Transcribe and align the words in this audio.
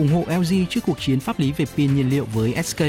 ủng 0.00 0.08
hộ 0.08 0.24
LG 0.38 0.66
trước 0.70 0.80
cuộc 0.86 1.00
chiến 1.00 1.20
pháp 1.20 1.38
lý 1.38 1.52
về 1.52 1.64
pin 1.76 1.96
nhiên 1.96 2.10
liệu 2.10 2.24
với 2.24 2.54
SK. 2.64 2.82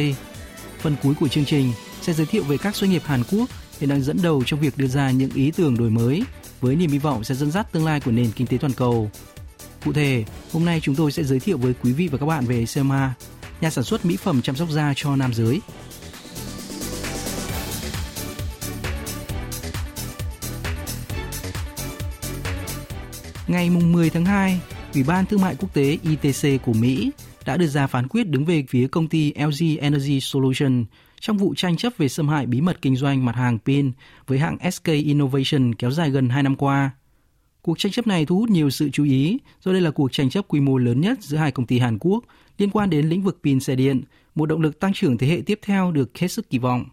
Phần 0.80 0.96
cuối 1.04 1.14
của 1.20 1.28
chương 1.28 1.46
trình 1.46 1.74
sẽ 2.02 2.14
giới 2.14 2.26
thiệu 2.26 2.44
về 2.44 2.58
các 2.58 2.76
doanh 2.76 2.92
nghiệp 2.92 3.02
Hàn 3.06 3.24
Quốc 3.32 3.50
hiện 3.80 3.90
đang 3.90 4.02
dẫn 4.02 4.18
đầu 4.22 4.44
trong 4.46 4.60
việc 4.60 4.78
đưa 4.78 4.88
ra 4.88 5.12
những 5.12 5.30
ý 5.34 5.52
tưởng 5.52 5.78
đổi 5.78 5.90
mới 5.90 6.24
với 6.62 6.76
niềm 6.76 6.92
hy 6.92 6.98
vọng 6.98 7.24
sẽ 7.24 7.36
dẫn 7.36 7.52
dắt 7.52 7.72
tương 7.72 7.86
lai 7.86 8.00
của 8.00 8.12
nền 8.12 8.32
kinh 8.36 8.48
tế 8.48 8.58
toàn 8.58 8.74
cầu. 8.74 9.12
Cụ 9.86 9.94
thể, 9.94 10.24
hôm 10.54 10.66
nay 10.66 10.80
chúng 10.84 10.96
tôi 10.96 11.12
sẽ 11.12 11.24
giới 11.24 11.40
thiệu 11.40 11.58
với 11.58 11.74
quý 11.84 11.94
vị 11.94 12.08
và 12.08 12.18
các 12.18 12.26
bạn 12.26 12.46
về 12.46 12.66
Selma, 12.66 13.14
nhà 13.62 13.70
sản 13.70 13.84
xuất 13.84 14.06
mỹ 14.06 14.18
phẩm 14.18 14.42
chăm 14.42 14.56
sóc 14.56 14.70
da 14.70 14.94
cho 14.96 15.16
nam 15.16 15.34
giới. 15.34 15.62
Ngày 23.48 23.70
10 23.70 24.09
tháng 24.09 24.25
2, 24.25 24.59
Ủy 24.94 25.03
ban 25.03 25.25
Thương 25.25 25.42
mại 25.42 25.56
Quốc 25.56 25.73
tế 25.73 25.97
ITC 26.03 26.61
của 26.66 26.73
Mỹ 26.73 27.11
đã 27.45 27.58
đưa 27.58 27.67
ra 27.67 27.88
phán 27.88 28.08
quyết 28.08 28.28
đứng 28.28 28.45
về 28.45 28.64
phía 28.70 28.88
công 28.88 29.08
ty 29.08 29.34
LG 29.34 29.78
Energy 29.80 30.20
Solution 30.20 30.86
trong 31.20 31.38
vụ 31.38 31.53
tranh 31.56 31.78
chấp 31.78 31.94
về 31.97 32.08
xâm 32.08 32.28
hại 32.30 32.45
bí 32.45 32.61
mật 32.61 32.81
kinh 32.81 32.95
doanh 32.95 33.25
mặt 33.25 33.36
hàng 33.36 33.59
pin 33.66 33.92
với 34.28 34.39
hãng 34.39 34.72
SK 34.72 34.86
Innovation 34.86 35.75
kéo 35.75 35.92
dài 35.92 36.09
gần 36.09 36.30
2 36.30 36.44
năm 36.44 36.56
qua. 36.56 36.92
Cuộc 37.62 37.80
tranh 37.80 37.92
chấp 37.92 38.08
này 38.08 38.25
thu 38.25 38.38
hút 38.38 38.50
nhiều 38.50 38.69
sự 38.69 38.89
chú 38.89 39.03
ý 39.03 39.38
do 39.64 39.72
đây 39.72 39.81
là 39.81 39.92
cuộc 39.92 40.12
tranh 40.12 40.30
chấp 40.30 40.45
quy 40.47 40.59
mô 40.59 40.78
lớn 40.78 41.02
nhất 41.02 41.17
giữa 41.22 41.38
hai 41.38 41.52
công 41.52 41.66
ty 41.66 41.80
Hàn 41.80 41.97
Quốc 42.00 42.23
liên 42.58 42.69
quan 42.69 42.89
đến 42.89 43.09
lĩnh 43.09 43.22
vực 43.22 43.39
pin 43.44 43.59
xe 43.59 43.75
điện, 43.75 44.02
một 44.36 44.45
động 44.45 44.62
lực 44.62 44.80
tăng 44.80 44.94
trưởng 44.94 45.17
thế 45.17 45.28
hệ 45.28 45.42
tiếp 45.45 45.59
theo 45.62 45.92
được 45.92 46.17
hết 46.17 46.28
sức 46.28 46.50
kỳ 46.50 46.58
vọng. 46.58 46.86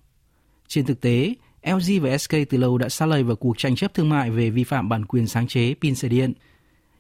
Trên 0.69 0.87
thực 0.87 1.01
tế, 1.01 1.35
LG 1.63 2.01
và 2.03 2.19
SK 2.19 2.35
từ 2.51 2.59
lâu 2.59 2.79
đã 2.79 2.89
xa 2.89 3.07
lầy 3.07 3.23
vào 3.23 3.37
cuộc 3.37 3.59
tranh 3.59 3.77
chấp 3.77 3.95
thương 3.95 4.09
mại 4.09 4.31
về 4.31 4.51
vi 4.51 4.65
phạm 4.65 4.89
bản 4.89 5.05
quyền 5.05 5.27
sáng 5.27 5.47
chế 5.47 5.75
pin 5.81 5.95
xe 5.95 6.09
điện– 6.09 6.33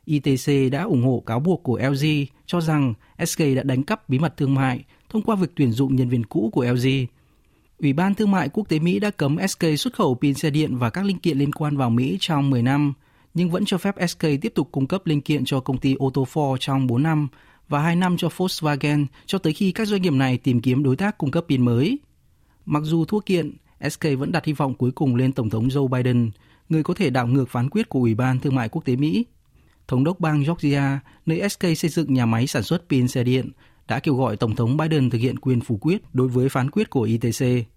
ITC 0.08 0.72
đã 0.72 0.82
ủng 0.82 1.02
hộ 1.02 1.22
cáo 1.26 1.40
buộc 1.40 1.62
của 1.62 1.78
LG 1.78 2.06
cho 2.46 2.60
rằng 2.60 2.94
SK 3.26 3.38
đã 3.56 3.62
đánh 3.62 3.82
cắp 3.82 4.08
bí 4.08 4.18
mật 4.18 4.36
thương 4.36 4.54
mại 4.54 4.84
thông 5.08 5.22
qua 5.22 5.36
việc 5.36 5.50
tuyển 5.56 5.72
dụng 5.72 5.96
nhân 5.96 6.08
viên 6.08 6.24
cũ 6.24 6.50
của 6.52 6.64
LG. 6.64 6.86
Ủy 7.78 7.92
ban 7.92 8.14
Thương 8.14 8.30
mại 8.30 8.48
Quốc 8.48 8.68
tế 8.68 8.78
Mỹ 8.78 8.98
đã 8.98 9.10
cấm 9.10 9.36
SK 9.48 9.64
xuất 9.78 9.94
khẩu 9.94 10.14
pin 10.14 10.34
xe 10.34 10.50
điện 10.50 10.76
và 10.76 10.90
các 10.90 11.04
linh 11.04 11.18
kiện 11.18 11.38
liên 11.38 11.52
quan 11.52 11.76
vào 11.76 11.90
Mỹ 11.90 12.16
trong 12.20 12.50
10 12.50 12.62
năm, 12.62 12.92
nhưng 13.34 13.50
vẫn 13.50 13.64
cho 13.64 13.78
phép 13.78 13.94
SK 14.08 14.20
tiếp 14.20 14.52
tục 14.54 14.68
cung 14.72 14.86
cấp 14.86 15.06
linh 15.06 15.20
kiện 15.20 15.44
cho 15.44 15.60
công 15.60 15.78
ty 15.78 15.94
ô 15.94 16.10
tô 16.14 16.26
Ford 16.32 16.56
trong 16.56 16.86
4 16.86 17.02
năm 17.02 17.28
và 17.68 17.80
2 17.80 17.96
năm 17.96 18.16
cho 18.16 18.28
Volkswagen 18.28 19.06
cho 19.26 19.38
tới 19.38 19.52
khi 19.52 19.72
các 19.72 19.88
doanh 19.88 20.02
nghiệp 20.02 20.12
này 20.12 20.38
tìm 20.38 20.60
kiếm 20.60 20.82
đối 20.82 20.96
tác 20.96 21.18
cung 21.18 21.30
cấp 21.30 21.44
pin 21.48 21.64
mới. 21.64 21.98
Mặc 22.66 22.82
dù 22.84 23.04
thua 23.04 23.20
kiện, 23.20 23.56
SK 23.90 24.04
vẫn 24.18 24.32
đặt 24.32 24.44
hy 24.44 24.52
vọng 24.52 24.74
cuối 24.74 24.90
cùng 24.90 25.16
lên 25.16 25.32
Tổng 25.32 25.50
thống 25.50 25.68
Joe 25.68 25.88
Biden, 25.88 26.30
người 26.68 26.82
có 26.82 26.94
thể 26.94 27.10
đảo 27.10 27.26
ngược 27.26 27.48
phán 27.48 27.70
quyết 27.70 27.88
của 27.88 27.98
Ủy 27.98 28.14
ban 28.14 28.38
Thương 28.38 28.54
mại 28.54 28.68
Quốc 28.68 28.84
tế 28.84 28.96
Mỹ 28.96 29.24
thống 29.88 30.03
đốc 30.03 30.19
bang 30.19 30.44
Georgia, 30.44 31.00
nơi 31.25 31.50
SK 31.50 31.61
xây 31.61 31.89
dựng 31.89 32.13
nhà 32.13 32.25
máy 32.25 32.47
sản 32.47 32.63
xuất 32.63 32.89
pin 32.89 33.07
xe 33.07 33.23
điện, 33.23 33.51
đã 33.88 34.00
kêu 34.00 34.16
gọi 34.16 34.38
Tổng 34.38 34.56
thống 34.56 34.78
Biden 34.78 35.09
thực 35.09 35.17
hiện 35.17 35.39
quyền 35.39 35.61
phủ 35.61 35.78
quyết 35.81 36.01
đối 36.13 36.28
với 36.28 36.50
phán 36.50 36.72
quyết 36.72 36.89
của 36.89 37.01
ITC. 37.01 37.67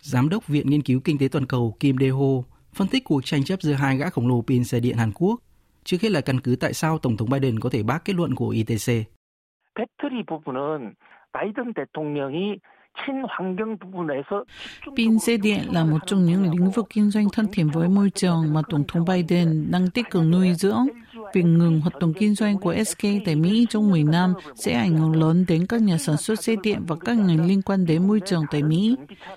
Giám 0.00 0.28
đốc 0.28 0.48
Viện 0.48 0.70
Nghiên 0.70 0.82
cứu 0.82 1.00
Kinh 1.00 1.18
tế 1.18 1.28
Toàn 1.28 1.46
cầu 1.46 1.76
Kim 1.80 1.96
Dae-ho 1.96 2.42
phân 2.74 2.88
tích 2.88 3.04
cuộc 3.04 3.24
tranh 3.24 3.44
chấp 3.44 3.62
giữa 3.62 3.72
hai 3.72 3.96
gã 3.96 4.10
khổng 4.10 4.28
lồ 4.28 4.42
pin 4.46 4.64
xe 4.64 4.80
điện 4.80 4.96
Hàn 4.96 5.12
Quốc, 5.14 5.40
trước 5.84 6.02
hết 6.02 6.10
là 6.12 6.20
căn 6.20 6.40
cứ 6.40 6.56
tại 6.56 6.72
sao 6.72 6.98
Tổng 6.98 7.16
thống 7.16 7.30
Biden 7.30 7.60
có 7.60 7.70
thể 7.70 7.82
bác 7.82 8.04
kết 8.04 8.16
luận 8.16 8.34
của 8.34 8.48
ITC. 8.48 9.16
배터리 9.76 10.24
부분은 10.24 10.96
바이든 11.34 11.74
대통령이 11.74 12.58
Pin 14.97 15.19
xe 15.19 15.37
điện 15.37 15.59
là 15.71 15.85
một 15.85 15.97
trong 16.07 16.25
những 16.25 16.51
lĩnh 16.51 16.71
vực 16.71 16.87
kinh 16.89 17.11
doanh 17.11 17.29
thân 17.29 17.47
thiện 17.51 17.69
với 17.69 17.89
môi 17.89 18.09
trường 18.09 18.53
mà 18.53 18.61
Tổng 18.69 18.83
thống 18.87 19.05
Biden 19.05 19.71
đang 19.71 19.89
tích 19.89 20.09
cực 20.11 20.23
nuôi 20.23 20.53
dưỡng. 20.53 20.87
Việc 21.33 21.43
ngừng 21.43 21.81
hoạt 21.81 21.99
động 21.99 22.13
kinh 22.13 22.35
doanh 22.35 22.57
của 22.57 22.75
SK 22.85 23.03
tại 23.25 23.35
Mỹ 23.35 23.67
trong 23.69 23.91
10 23.91 24.03
năm 24.03 24.33
sẽ 24.55 24.73
ảnh 24.73 24.97
hưởng 24.97 25.15
lớn 25.15 25.45
đến 25.47 25.65
các 25.67 25.81
nhà 25.81 25.97
sản 25.97 26.17
xuất 26.17 26.43
xe 26.43 26.55
điện 26.63 26.79
và 26.87 26.95
các 26.95 27.17
ngành 27.17 27.45
liên 27.45 27.61
quan 27.61 27.85
đến 27.85 28.07
môi 28.07 28.19
trường 28.25 28.43
tại 28.51 28.63
Mỹ. 28.63 28.95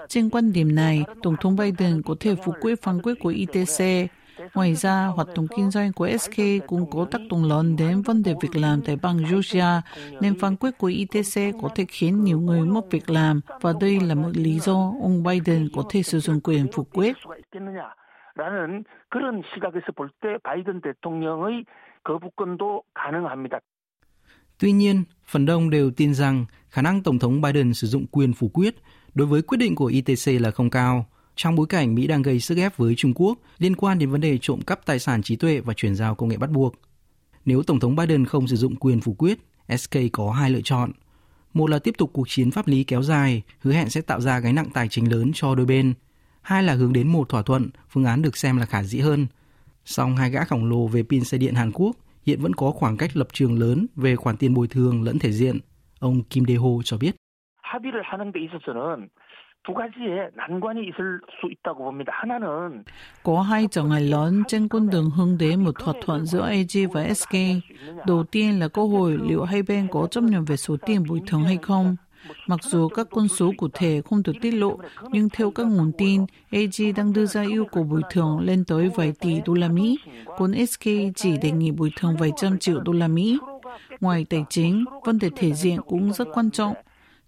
Trên 0.08 0.30
quan 0.30 0.52
điểm 0.52 0.74
này, 0.74 1.02
Tổng 1.22 1.36
thống 1.40 1.56
Biden 1.56 2.02
có 2.02 2.14
thể 2.20 2.34
phủ 2.44 2.52
quyết 2.60 2.82
phán 2.82 3.02
quyết 3.02 3.14
của 3.20 3.28
ITC 3.28 4.10
Ngoài 4.53 4.75
ra, 4.75 5.05
hoạt 5.05 5.27
động 5.35 5.47
kinh 5.55 5.71
doanh 5.71 5.93
của 5.93 6.09
SK 6.17 6.37
cũng 6.67 6.89
có 6.91 7.05
tác 7.11 7.21
động 7.29 7.43
lớn 7.43 7.75
đến 7.75 8.01
vấn 8.01 8.23
đề 8.23 8.33
việc 8.41 8.55
làm 8.55 8.81
tại 8.81 8.95
bang 9.01 9.17
Georgia, 9.17 9.81
nên 10.21 10.39
phán 10.39 10.55
quyết 10.55 10.77
của 10.77 10.87
ITC 10.87 11.55
có 11.61 11.69
thể 11.75 11.85
khiến 11.89 12.23
nhiều 12.23 12.39
người 12.39 12.61
mất 12.61 12.81
việc 12.91 13.09
làm, 13.09 13.41
và 13.61 13.73
đây 13.81 13.99
là 13.99 14.15
một 14.15 14.29
lý 14.33 14.59
do 14.59 14.93
ông 15.01 15.23
Biden 15.23 15.67
có 15.75 15.83
thể 15.89 16.03
sử 16.03 16.19
dụng 16.19 16.41
quyền 16.41 16.67
phủ 16.71 16.83
quyết. 16.83 17.15
라는 18.39 18.83
그런 19.09 19.41
시각에서 19.51 19.87
볼 19.97 20.09
때 20.21 20.37
바이든 20.45 20.81
대통령의 20.81 21.65
거부권도 22.03 22.83
가능합니다. 22.93 23.59
Tuy 24.57 24.71
nhiên, 24.71 25.03
phần 25.25 25.45
đông 25.45 25.69
đều 25.69 25.91
tin 25.91 26.13
rằng 26.13 26.45
khả 26.69 26.81
năng 26.81 27.03
Tổng 27.03 27.19
thống 27.19 27.41
Biden 27.41 27.73
sử 27.73 27.87
dụng 27.87 28.05
quyền 28.11 28.33
phủ 28.33 28.49
quyết 28.53 28.75
đối 29.13 29.27
với 29.27 29.41
quyết 29.41 29.57
định 29.57 29.75
của 29.75 29.85
ITC 29.85 30.41
là 30.41 30.51
không 30.51 30.69
cao 30.69 31.05
trong 31.35 31.55
bối 31.55 31.67
cảnh 31.67 31.95
Mỹ 31.95 32.07
đang 32.07 32.21
gây 32.21 32.39
sức 32.39 32.57
ép 32.57 32.77
với 32.77 32.95
Trung 32.95 33.13
Quốc 33.15 33.39
liên 33.57 33.75
quan 33.75 33.99
đến 33.99 34.09
vấn 34.09 34.21
đề 34.21 34.37
trộm 34.41 34.61
cắp 34.61 34.85
tài 34.85 34.99
sản 34.99 35.23
trí 35.23 35.35
tuệ 35.35 35.59
và 35.59 35.73
chuyển 35.73 35.95
giao 35.95 36.15
công 36.15 36.29
nghệ 36.29 36.37
bắt 36.37 36.49
buộc. 36.49 36.75
Nếu 37.45 37.63
Tổng 37.63 37.79
thống 37.79 37.95
Biden 37.95 38.25
không 38.25 38.47
sử 38.47 38.55
dụng 38.55 38.75
quyền 38.75 39.01
phủ 39.01 39.13
quyết, 39.13 39.39
SK 39.77 39.95
có 40.13 40.31
hai 40.31 40.49
lựa 40.49 40.61
chọn. 40.63 40.91
Một 41.53 41.69
là 41.69 41.79
tiếp 41.79 41.95
tục 41.97 42.09
cuộc 42.13 42.29
chiến 42.29 42.51
pháp 42.51 42.67
lý 42.67 42.83
kéo 42.83 43.01
dài, 43.01 43.41
hứa 43.59 43.73
hẹn 43.73 43.89
sẽ 43.89 44.01
tạo 44.01 44.21
ra 44.21 44.39
gánh 44.39 44.55
nặng 44.55 44.69
tài 44.73 44.87
chính 44.87 45.11
lớn 45.11 45.31
cho 45.33 45.55
đôi 45.55 45.65
bên. 45.65 45.93
Hai 46.41 46.63
là 46.63 46.73
hướng 46.73 46.93
đến 46.93 47.07
một 47.07 47.29
thỏa 47.29 47.41
thuận, 47.41 47.69
phương 47.89 48.05
án 48.05 48.21
được 48.21 48.37
xem 48.37 48.57
là 48.57 48.65
khả 48.65 48.83
dĩ 48.83 48.99
hơn. 48.99 49.27
Song 49.85 50.17
hai 50.17 50.31
gã 50.31 50.43
khổng 50.43 50.65
lồ 50.65 50.87
về 50.87 51.03
pin 51.03 51.23
xe 51.23 51.37
điện 51.37 51.55
Hàn 51.55 51.71
Quốc 51.71 51.95
hiện 52.25 52.41
vẫn 52.41 52.53
có 52.53 52.71
khoảng 52.71 52.97
cách 52.97 53.17
lập 53.17 53.27
trường 53.33 53.59
lớn 53.59 53.85
về 53.95 54.15
khoản 54.15 54.37
tiền 54.37 54.53
bồi 54.53 54.67
thường 54.67 55.03
lẫn 55.03 55.19
thể 55.19 55.31
diện. 55.31 55.59
Ông 55.99 56.23
Kim 56.23 56.43
Dae-ho 56.43 56.81
cho 56.83 56.97
biết. 56.97 57.15
합의를 57.69 58.01
하는 58.03 58.31
데 58.31 58.39
있어서는 58.41 59.09
두 59.63 59.73
가지의 59.73 60.31
난관이 60.35 60.81
있을 60.87 61.19
수 61.39 61.47
있다고 61.51 61.83
봅니다. 61.83 62.11
하나는 62.21 62.85
có 63.23 63.41
hai 63.41 63.67
trở 63.71 63.83
ngại 63.83 64.01
lớn 64.01 64.43
trên 64.47 64.67
con 64.67 64.89
đường 64.89 65.09
hướng 65.09 65.37
đến 65.37 65.63
một 65.63 65.75
thỏa 65.79 65.93
thuận 66.01 66.25
giữa 66.25 66.41
AG 66.41 66.91
và 66.93 67.13
SK. 67.13 67.33
Đầu 68.07 68.23
tiên 68.23 68.59
là 68.59 68.67
câu 68.67 68.89
hỏi 68.89 69.17
liệu 69.21 69.43
hai 69.43 69.63
bên 69.63 69.87
có 69.91 70.07
chấp 70.07 70.23
nhận 70.23 70.45
về 70.45 70.57
số 70.57 70.77
tiền 70.85 71.03
bồi 71.09 71.21
thường 71.27 71.43
hay 71.43 71.57
không. 71.61 71.95
Mặc 72.47 72.59
dù 72.63 72.87
các 72.87 73.07
con 73.11 73.27
số 73.27 73.51
cụ 73.57 73.67
thể 73.73 74.01
không 74.09 74.23
được 74.23 74.33
tiết 74.41 74.51
lộ, 74.51 74.79
nhưng 75.11 75.29
theo 75.29 75.51
các 75.51 75.67
nguồn 75.67 75.91
tin, 75.97 76.25
AG 76.51 76.95
đang 76.95 77.13
đưa 77.13 77.25
ra 77.25 77.41
yêu 77.41 77.65
cầu 77.65 77.83
bồi 77.83 78.01
thường 78.09 78.39
lên 78.39 78.65
tới 78.65 78.89
vài 78.95 79.13
tỷ 79.19 79.41
đô 79.45 79.53
la 79.53 79.67
Mỹ, 79.67 79.97
còn 80.37 80.65
SK 80.65 80.85
chỉ 81.15 81.37
đề 81.37 81.51
nghị 81.51 81.71
bồi 81.71 81.91
thường 81.95 82.15
vài 82.19 82.31
trăm 82.37 82.59
triệu 82.59 82.79
đô 82.79 82.91
la 82.91 83.07
Mỹ. 83.07 83.39
Ngoài 83.99 84.25
tài 84.29 84.45
chính, 84.49 84.85
vấn 85.05 85.19
đề 85.19 85.29
thể 85.35 85.53
diện 85.53 85.79
cũng 85.87 86.13
rất 86.13 86.27
quan 86.33 86.51
trọng. 86.51 86.73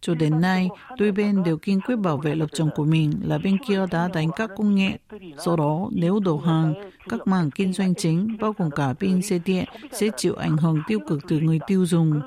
Cho 0.02 0.16
đến 0.16 0.41
nay, 0.41 0.69
đôi 0.97 1.12
bên 1.12 1.44
đều 1.44 1.57
kiên 1.57 1.81
quyết 1.81 1.96
bảo 1.96 2.18
vệ 2.18 2.35
lập 2.35 2.46
trường 2.53 2.69
của 2.75 2.84
mình 2.84 3.12
là 3.23 3.38
bên 3.38 3.58
kia 3.67 3.85
đã 3.91 4.09
đánh 4.14 4.28
các 4.35 4.49
công 4.58 4.76
nghệ. 4.76 4.97
Do 5.38 5.55
đó, 5.55 5.90
nếu 5.91 6.20
đầu 6.26 6.40
hàng, 6.40 6.73
các 7.09 7.28
mảng 7.28 7.52
kinh 7.52 7.73
doanh 7.73 7.96
chính, 7.96 8.38
bao 8.40 8.53
gồm 8.58 8.72
cả 8.72 8.93
pin 8.99 9.22
xe 9.22 9.40
điện, 9.46 9.66
sẽ 9.91 10.08
chịu 10.17 10.35
ảnh 10.35 10.58
hưởng 10.58 10.82
tiêu 10.88 10.99
cực 11.08 11.20
từ 11.28 11.40
người 11.40 11.59
tiêu 11.67 11.85
dùng. 11.85 12.22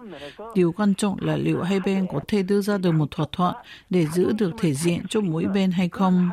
Điều 0.55 0.73
quan 0.73 0.95
trọng 0.95 1.17
là 1.21 1.37
liệu 1.37 1.63
hai 1.63 1.81
bên 1.81 2.07
có 2.13 2.21
thể 2.29 2.43
đưa 2.43 2.61
ra 2.61 2.79
được 2.79 2.93
một 2.93 3.11
thỏa 3.11 3.27
thuận 3.33 3.55
để 3.91 4.07
giữ 4.07 4.33
được 4.39 4.51
thể 4.59 4.75
diện 4.75 5.01
cho 5.09 5.21
mỗi 5.21 5.45
bên 5.55 5.71
hay 5.71 5.89
không. 5.89 6.31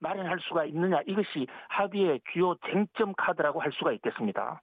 마련할 0.00 0.38
수가 0.48 0.64
있느냐 0.64 0.94
이것이 1.10 1.46
합의의 1.68 2.20
주요 2.32 2.56
쟁점 2.64 3.12
카드라고 3.16 3.60
할 3.60 3.70
수가 3.76 3.92
있겠습니다. 3.92 4.62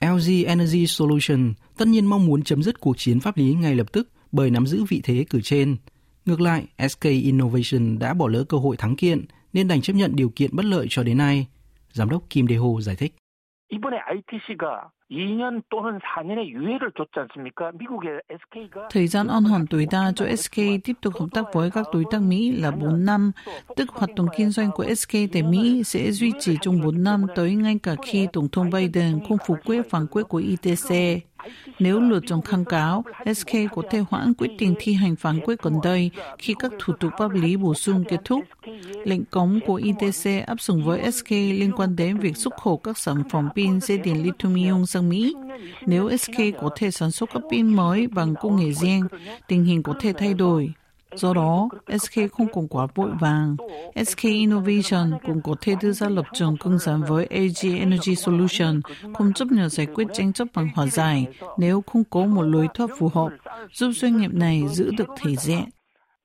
LG 0.00 0.46
Energy 0.46 0.86
Solution 0.86 1.54
tất 1.76 1.88
nhiên 1.88 2.06
mong 2.06 2.26
muốn 2.26 2.42
chấm 2.42 2.62
dứt 2.62 2.80
cuộc 2.80 2.98
chiến 2.98 3.20
pháp 3.20 3.36
lý 3.36 3.54
ngay 3.54 3.74
lập 3.74 3.92
tức 3.92 4.08
bởi 4.32 4.50
nắm 4.50 4.66
giữ 4.66 4.84
vị 4.88 5.00
thế 5.04 5.24
cử 5.30 5.40
trên. 5.40 5.76
Ngược 6.24 6.40
lại, 6.40 6.66
SK 6.88 7.02
Innovation 7.02 7.98
đã 7.98 8.14
bỏ 8.14 8.28
lỡ 8.28 8.44
cơ 8.44 8.58
hội 8.58 8.76
thắng 8.76 8.96
kiện 8.96 9.24
nên 9.52 9.68
đành 9.68 9.80
chấp 9.80 9.92
nhận 9.92 10.16
điều 10.16 10.30
kiện 10.36 10.50
bất 10.56 10.64
lợi 10.64 10.86
cho 10.90 11.02
đến 11.02 11.18
nay. 11.18 11.46
Giám 11.92 12.10
đốc 12.10 12.22
Kim 12.30 12.46
Dae-ho 12.46 12.80
giải 12.80 12.96
thích. 12.96 13.14
이번에 13.70 13.96
ITC가 14.16 14.90
Thời 18.89 19.07
gian 19.07 19.27
on 19.27 19.43
hoàn 19.43 19.67
tối 19.67 19.87
đa 19.91 20.11
cho 20.15 20.25
SK 20.35 20.55
tiếp 20.55 20.93
tục 21.01 21.13
hợp 21.19 21.25
tác 21.31 21.45
với 21.53 21.71
các 21.71 21.87
đối 21.93 22.03
tác 22.11 22.21
Mỹ 22.21 22.51
là 22.51 22.71
4 22.71 23.05
năm, 23.05 23.31
tức 23.75 23.89
hoạt 23.89 24.09
động 24.15 24.27
kinh 24.37 24.49
doanh 24.49 24.71
của 24.71 24.85
SK 24.95 25.11
tại 25.33 25.43
Mỹ 25.43 25.83
sẽ 25.83 26.11
duy 26.11 26.31
trì 26.39 26.57
trong 26.61 26.81
4 26.81 27.03
năm 27.03 27.25
tới 27.35 27.55
ngay 27.55 27.79
cả 27.83 27.95
khi 28.05 28.27
Tổng 28.33 28.49
thống 28.49 28.69
Biden 28.69 29.19
không 29.27 29.37
phủ 29.47 29.55
quyết 29.65 29.89
phản 29.89 30.07
quyết 30.07 30.23
của 30.23 30.37
ITC. 30.37 31.23
Nếu 31.79 31.99
luật 31.99 32.23
trong 32.27 32.41
kháng 32.41 32.65
cáo, 32.65 33.03
SK 33.35 33.51
có 33.75 33.81
thể 33.89 34.03
hoãn 34.09 34.33
quyết 34.33 34.51
định 34.59 34.75
thi 34.79 34.93
hành 34.93 35.15
phán 35.15 35.39
quyết 35.39 35.61
gần 35.61 35.73
đây 35.83 36.11
khi 36.37 36.55
các 36.59 36.71
thủ 36.79 36.93
tục 36.99 37.11
pháp 37.17 37.31
lý 37.31 37.57
bổ 37.57 37.73
sung 37.73 38.03
kết 38.09 38.19
thúc. 38.25 38.43
Lệnh 39.03 39.25
cấm 39.25 39.59
của 39.65 39.75
ITC 39.75 40.47
áp 40.47 40.61
dụng 40.61 40.83
với 40.83 41.11
SK 41.11 41.31
liên 41.31 41.71
quan 41.71 41.95
đến 41.95 42.17
việc 42.17 42.37
xuất 42.37 42.53
khẩu 42.61 42.77
các 42.77 42.97
sản 42.97 43.23
phẩm 43.29 43.49
pin 43.55 43.81
dây 43.81 43.97
điện 43.97 44.23
lithium-ion 44.23 44.85
sang 44.85 45.02
Mỹ. 45.02 45.34
Nếu 45.86 46.16
SK 46.16 46.36
có 46.60 46.70
thể 46.76 46.90
sản 46.90 47.10
xuất 47.10 47.30
các 47.32 47.42
pin 47.50 47.66
mới 47.66 48.06
bằng 48.06 48.34
công 48.40 48.56
nghệ 48.56 48.72
riêng, 48.72 49.02
tình 49.48 49.64
hình 49.64 49.82
có 49.82 49.94
thể 50.00 50.12
thay 50.12 50.34
đổi. 50.34 50.72
Do 51.14 51.34
đó, 51.34 51.68
SK 51.98 52.14
không 52.32 52.52
còn 52.52 52.68
quá 52.68 52.86
vội 52.94 53.10
vàng. 53.20 53.56
SK 54.06 54.22
Innovation 54.22 55.10
cũng 55.26 55.40
có 55.42 55.54
thể 55.60 55.74
đưa 55.82 55.92
ra 55.92 56.08
lập 56.08 56.26
trường 56.32 56.56
cứng 56.56 56.78
rắn 56.78 57.02
với 57.02 57.26
AG 57.26 57.78
Energy 57.78 58.14
Solution, 58.14 58.80
không 59.14 59.32
chấp 59.32 59.48
nhận 59.50 59.68
giải 59.68 59.86
quyết 59.86 60.06
tranh 60.12 60.32
chấp 60.32 60.48
bằng 60.54 60.68
hòa 60.74 60.86
giải 60.86 61.26
nếu 61.58 61.82
không 61.86 62.04
có 62.10 62.26
một 62.26 62.42
lối 62.42 62.68
thoát 62.74 62.90
phù 62.98 63.08
hợp, 63.14 63.28
giúp 63.72 63.90
doanh 63.90 64.16
nghiệp 64.16 64.34
này 64.34 64.62
giữ 64.68 64.90
được 64.98 65.08
thể 65.16 65.36
diện. 65.36 65.64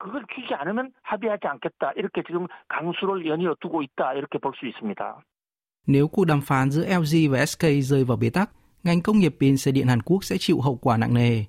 그걸 0.04 0.22
키지 0.34 0.54
않으면 0.62 0.92
합의하지 1.02 1.44
않겠다. 1.48 1.84
이렇게 1.96 2.22
지금 2.28 2.48
강수를 2.68 3.26
연이어 3.32 3.56
두고 3.62 3.82
있다. 3.88 4.14
이렇게 4.20 4.38
볼 4.44 4.52
수 4.60 4.68
있습니다. 4.68 5.02
Nếu 5.88 6.08
cuộc 6.08 6.26
đàm 6.26 6.42
phán 6.42 6.72
giữa 6.72 6.86
LG 6.86 7.32
và 7.32 7.46
SK 7.46 7.64
rơi 7.82 8.04
vào 8.04 8.18
bế 8.18 8.30
tắc, 8.30 8.50
ngành 8.85 9.01
công 9.01 9.19
nghiệp 9.19 9.37
pin 9.41 9.57
xe 9.57 9.73
điện 9.73 9.87
Hàn 9.87 10.03
Quốc 10.03 10.25
sẽ 10.25 10.37
chịu 10.39 10.61
hậu 10.61 10.77
quả 10.77 10.97
nặng 10.97 11.15
nề. 11.15 11.45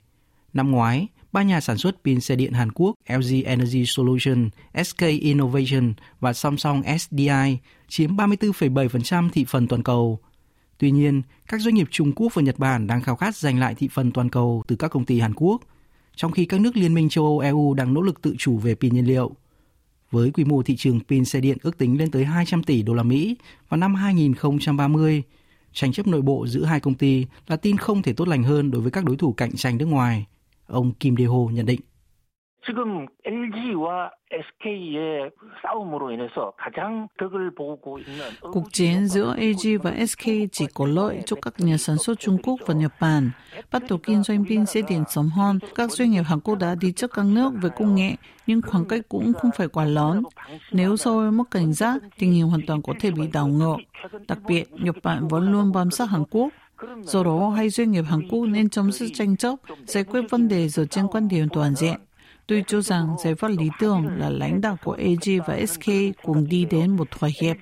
Năm 0.53 0.71
ngoái, 0.71 1.07
ba 1.31 1.43
nhà 1.43 1.61
sản 1.61 1.77
xuất 1.77 2.03
pin 2.03 2.21
xe 2.21 2.35
điện 2.35 2.53
Hàn 2.53 2.71
Quốc 2.71 2.95
LG 3.09 3.43
Energy 3.45 3.85
Solution, 3.85 4.49
SK 4.83 5.01
Innovation 5.01 5.93
và 6.19 6.33
Samsung 6.33 6.81
SDI 6.99 7.57
chiếm 7.87 8.15
34,7% 8.15 9.29
thị 9.29 9.45
phần 9.47 9.67
toàn 9.67 9.83
cầu. 9.83 10.19
Tuy 10.77 10.91
nhiên, 10.91 11.21
các 11.47 11.61
doanh 11.61 11.75
nghiệp 11.75 11.87
Trung 11.91 12.11
Quốc 12.15 12.33
và 12.33 12.41
Nhật 12.41 12.59
Bản 12.59 12.87
đang 12.87 13.01
khao 13.01 13.15
khát 13.15 13.35
giành 13.35 13.59
lại 13.59 13.75
thị 13.75 13.87
phần 13.91 14.11
toàn 14.11 14.29
cầu 14.29 14.63
từ 14.67 14.75
các 14.75 14.87
công 14.87 15.05
ty 15.05 15.19
Hàn 15.19 15.33
Quốc, 15.33 15.61
trong 16.15 16.31
khi 16.31 16.45
các 16.45 16.61
nước 16.61 16.77
Liên 16.77 16.93
minh 16.93 17.09
châu 17.09 17.25
Âu 17.25 17.39
EU 17.39 17.73
đang 17.73 17.93
nỗ 17.93 18.01
lực 18.01 18.21
tự 18.21 18.35
chủ 18.37 18.57
về 18.57 18.75
pin 18.75 18.93
nhiên 18.93 19.05
liệu. 19.05 19.31
Với 20.11 20.31
quy 20.31 20.43
mô 20.43 20.63
thị 20.63 20.75
trường 20.75 20.99
pin 20.99 21.25
xe 21.25 21.39
điện 21.39 21.57
ước 21.61 21.77
tính 21.77 21.97
lên 21.97 22.11
tới 22.11 22.25
200 22.25 22.63
tỷ 22.63 22.81
đô 22.81 22.93
la 22.93 23.03
Mỹ 23.03 23.35
vào 23.69 23.77
năm 23.77 23.95
2030, 23.95 25.23
tranh 25.73 25.91
chấp 25.91 26.07
nội 26.07 26.21
bộ 26.21 26.47
giữa 26.47 26.63
hai 26.63 26.79
công 26.79 26.95
ty 26.95 27.25
là 27.47 27.55
tin 27.55 27.77
không 27.77 28.01
thể 28.01 28.13
tốt 28.13 28.27
lành 28.27 28.43
hơn 28.43 28.71
đối 28.71 28.81
với 28.81 28.91
các 28.91 29.05
đối 29.05 29.17
thủ 29.17 29.33
cạnh 29.33 29.55
tranh 29.55 29.77
nước 29.77 29.85
ngoài. 29.85 30.25
Ông 30.65 30.91
Kim 30.91 31.15
Dae-ho 31.15 31.49
nhận 31.49 31.65
định. 31.65 31.79
지금 32.66 33.06
LG와 33.26 34.10
SK의 34.32 35.30
싸움으로 35.62 36.10
인해서 36.12 36.52
가장 36.56 37.08
덕을 37.18 37.54
보고 37.54 37.98
있는 37.98 38.24
Cuộc 38.40 38.72
chiến 38.72 39.06
giữa 39.06 39.34
LG 39.36 39.78
và 39.82 40.06
SK 40.06 40.48
chỉ 40.52 40.66
có 40.74 40.86
lợi 40.86 41.22
cho 41.26 41.36
các 41.42 41.54
nhà 41.58 41.76
sản 41.76 41.98
xuất 41.98 42.20
Trung 42.20 42.38
Quốc 42.42 42.56
và 42.66 42.74
Nhật 42.74 42.92
Bản. 43.00 43.30
Bắt 43.72 43.82
đầu 43.88 43.98
kinh 44.02 44.22
doanh 44.22 44.44
pin 44.44 44.66
xe 44.66 44.82
điện 44.88 45.04
sớm 45.08 45.28
hơn, 45.28 45.58
các 45.74 45.90
doanh 45.90 46.10
nghiệp 46.10 46.22
Hàn 46.22 46.40
Quốc 46.40 46.58
đã 46.58 46.74
đi 46.74 46.92
trước 46.92 47.10
các 47.14 47.26
nước 47.26 47.52
về 47.62 47.70
công 47.78 47.94
nghệ, 47.94 48.14
nhưng 48.46 48.62
khoảng 48.62 48.84
cách 48.84 49.00
cũng 49.08 49.32
không 49.32 49.50
phải 49.56 49.68
quá 49.68 49.84
lớn. 49.84 50.22
Nếu 50.72 50.96
Seoul 50.96 51.30
mất 51.30 51.44
cảnh 51.50 51.72
giác, 51.72 52.02
tình 52.18 52.32
hình 52.32 52.46
hoàn 52.46 52.60
toàn 52.66 52.82
có 52.82 52.94
thể 53.00 53.10
bị 53.10 53.26
đảo 53.32 53.48
ngược. 53.48 53.76
Đặc 54.28 54.38
biệt, 54.46 54.64
Nhật 54.72 54.96
Bản 55.02 55.28
vẫn 55.28 55.52
luôn 55.52 55.72
bám 55.72 55.90
sát 55.90 56.04
Hàn 56.10 56.24
Quốc. 56.30 56.48
Do 57.02 57.22
đó, 57.22 57.48
hai 57.48 57.68
doanh 57.68 57.90
nghiệp 57.90 58.04
Hàn 58.08 58.28
Quốc 58.28 58.46
nên 58.46 58.68
chấm 58.68 58.92
dứt 58.92 59.10
tranh 59.14 59.36
chấp, 59.36 59.54
giải 59.86 60.04
quyết 60.04 60.20
vấn 60.30 60.48
đề 60.48 60.68
dựa 60.68 60.84
trên 60.84 61.06
quan 61.06 61.28
điểm 61.28 61.48
toàn 61.52 61.74
diện. 61.74 62.00
Tôi 62.49 62.63
cho 62.67 62.81
rằng 62.81 63.07
giải 63.23 63.35
pháp 63.35 63.47
lý 63.47 63.69
tưởng 63.79 64.07
là 64.17 64.29
lãnh 64.29 64.61
đạo 64.61 64.77
của 64.83 64.91
AG 64.91 65.39
và 65.47 65.65
SK 65.65 65.85
cùng 66.23 66.47
đi 66.49 66.65
đến 66.65 66.95
một 66.95 67.11
thỏa 67.11 67.29
hiệp. 67.41 67.57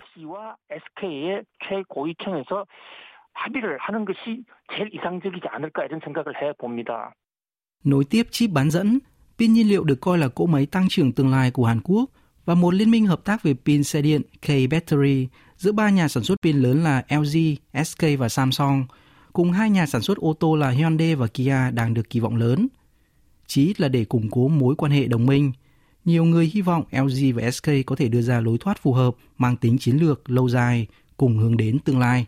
Nối 7.84 8.04
tiếp 8.10 8.24
chip 8.32 8.50
bán 8.50 8.70
dẫn, 8.70 9.00
pin 9.38 9.54
nhiên 9.54 9.70
liệu 9.70 9.84
được 9.84 10.02
coi 10.02 10.18
là 10.18 10.28
cỗ 10.28 10.46
máy 10.46 10.66
tăng 10.66 10.88
trưởng 10.90 11.12
tương 11.12 11.32
lai 11.32 11.52
của 11.52 11.66
Hàn 11.66 11.80
Quốc 11.84 12.10
và 12.46 12.56
một 12.56 12.74
liên 12.74 12.92
minh 12.92 13.06
hợp 13.06 13.26
tác 13.26 13.44
về 13.44 13.54
pin 13.66 13.84
xe 13.84 14.02
điện 14.02 14.22
K-Battery 14.42 15.28
giữa 15.56 15.72
ba 15.72 15.90
nhà 15.90 16.08
sản 16.08 16.24
xuất 16.24 16.36
pin 16.42 16.58
lớn 16.58 16.84
là 16.84 17.04
LG, 17.10 17.56
SK 17.84 18.04
và 18.20 18.30
Samsung, 18.30 18.86
cùng 19.34 19.52
hai 19.52 19.70
nhà 19.70 19.86
sản 19.86 20.02
xuất 20.02 20.18
ô 20.18 20.34
tô 20.34 20.56
là 20.56 20.70
Hyundai 20.70 21.16
và 21.16 21.28
Kia 21.28 21.72
đang 21.74 21.94
được 21.94 22.10
kỳ 22.10 22.20
vọng 22.20 22.36
lớn 22.36 22.68
chí 23.48 23.74
là 23.78 23.88
để 23.88 24.06
củng 24.06 24.30
cố 24.30 24.48
mối 24.48 24.76
quan 24.76 24.92
hệ 24.92 25.08
đồng 25.08 25.26
minh. 25.26 25.52
Nhiều 26.06 26.26
người 26.26 26.52
hy 26.54 26.62
vọng 26.62 26.84
LG 26.92 27.36
và 27.36 27.52
SK 27.52 27.70
có 27.86 27.96
thể 27.96 28.08
đưa 28.08 28.22
ra 28.22 28.40
lối 28.40 28.58
thoát 28.58 28.82
phù 28.82 28.94
hợp, 28.94 29.16
mang 29.38 29.58
tính 29.58 29.78
chiến 29.78 29.98
lược 29.98 30.30
lâu 30.30 30.50
dài, 30.50 30.88
cùng 31.18 31.38
hướng 31.38 31.58
đến 31.58 31.80
tương 31.80 32.00
lai. 32.00 32.26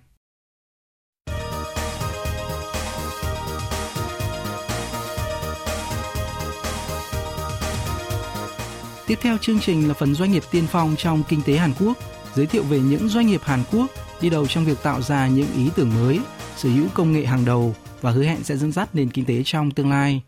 Tiếp 9.08 9.20
theo 9.22 9.38
chương 9.38 9.60
trình 9.60 9.88
là 9.88 9.94
phần 9.94 10.16
doanh 10.16 10.32
nghiệp 10.32 10.44
tiên 10.52 10.64
phong 10.72 10.96
trong 10.98 11.24
kinh 11.30 11.42
tế 11.46 11.58
Hàn 11.58 11.72
Quốc, 11.80 11.98
giới 12.36 12.46
thiệu 12.46 12.64
về 12.64 12.80
những 12.80 13.10
doanh 13.10 13.28
nghiệp 13.28 13.42
Hàn 13.44 13.64
Quốc 13.72 13.88
đi 14.22 14.30
đầu 14.30 14.48
trong 14.48 14.66
việc 14.66 14.78
tạo 14.84 15.02
ra 15.02 15.28
những 15.28 15.48
ý 15.56 15.70
tưởng 15.76 15.94
mới, 15.94 16.20
sở 16.56 16.70
hữu 16.70 16.88
công 16.94 17.12
nghệ 17.12 17.26
hàng 17.26 17.46
đầu 17.46 17.76
và 18.02 18.12
hứa 18.12 18.24
hẹn 18.24 18.44
sẽ 18.44 18.58
dẫn 18.58 18.72
dắt 18.72 18.96
nền 18.96 19.10
kinh 19.10 19.26
tế 19.26 19.42
trong 19.46 19.72
tương 19.72 19.90
lai. 19.90 20.22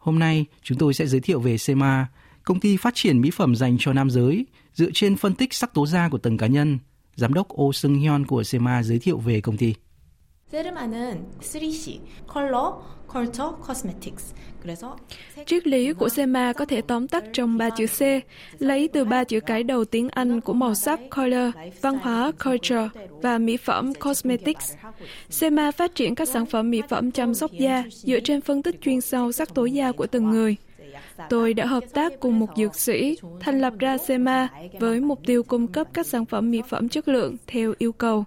Hôm 0.00 0.18
nay, 0.18 0.44
chúng 0.62 0.78
tôi 0.78 0.94
sẽ 0.94 1.06
giới 1.06 1.20
thiệu 1.20 1.40
về 1.40 1.58
SEMA, 1.58 2.06
công 2.44 2.60
ty 2.60 2.76
phát 2.76 2.94
triển 2.94 3.20
mỹ 3.20 3.30
phẩm 3.30 3.56
dành 3.56 3.76
cho 3.80 3.92
nam 3.92 4.10
giới, 4.10 4.46
dựa 4.74 4.90
trên 4.94 5.16
phân 5.16 5.34
tích 5.34 5.54
sắc 5.54 5.74
tố 5.74 5.86
da 5.86 6.08
của 6.08 6.18
từng 6.18 6.36
cá 6.36 6.46
nhân. 6.46 6.78
Giám 7.14 7.34
đốc 7.34 7.60
Oh 7.60 7.74
Sung 7.74 7.94
Hyun 7.94 8.26
của 8.26 8.44
SEMA 8.44 8.82
giới 8.82 8.98
thiệu 8.98 9.18
về 9.18 9.40
công 9.40 9.56
ty. 9.56 9.74
세르마는 10.51 11.25
3C, 11.41 11.99
컬러, 12.27 12.81
컬처, 13.07 13.57
코스메틱스. 13.57 14.33
Triết 15.45 15.67
lý 15.67 15.93
của 15.93 16.09
SEMA 16.09 16.53
có 16.53 16.65
thể 16.65 16.81
tóm 16.81 17.07
tắt 17.07 17.23
trong 17.33 17.57
ba 17.57 17.69
chữ 17.69 17.85
C, 17.87 18.01
lấy 18.61 18.87
từ 18.87 19.05
ba 19.05 19.23
chữ 19.23 19.39
cái 19.39 19.63
đầu 19.63 19.85
tiếng 19.85 20.09
Anh 20.09 20.41
của 20.41 20.53
màu 20.53 20.75
sắc 20.75 20.99
color, 21.15 21.55
văn 21.81 21.97
hóa 21.97 22.31
culture 22.43 22.89
và 23.21 23.37
mỹ 23.37 23.57
phẩm 23.57 23.93
cosmetics. 23.93 24.73
SEMA 25.29 25.71
phát 25.71 25.95
triển 25.95 26.15
các 26.15 26.27
sản 26.27 26.45
phẩm 26.45 26.71
mỹ 26.71 26.81
phẩm 26.89 27.11
chăm 27.11 27.33
sóc 27.33 27.51
da 27.51 27.83
dựa 27.89 28.19
trên 28.19 28.41
phân 28.41 28.63
tích 28.63 28.81
chuyên 28.81 29.01
sâu 29.01 29.31
sắc 29.31 29.53
tố 29.53 29.65
da 29.65 29.91
của 29.91 30.07
từng 30.07 30.29
người. 30.29 30.55
Tôi 31.28 31.54
đã 31.54 31.66
hợp 31.66 31.84
tác 31.92 32.20
cùng 32.20 32.38
một 32.38 32.48
dược 32.56 32.74
sĩ 32.74 33.16
thành 33.40 33.60
lập 33.60 33.72
ra 33.78 33.98
SEMA 33.98 34.48
với 34.80 35.00
mục 35.00 35.20
tiêu 35.26 35.42
cung 35.42 35.66
cấp 35.68 35.86
các 35.92 36.06
sản 36.06 36.26
phẩm 36.26 36.50
mỹ 36.50 36.62
phẩm 36.68 36.88
chất 36.88 37.08
lượng 37.08 37.36
theo 37.46 37.74
yêu 37.78 37.92
cầu. 37.92 38.24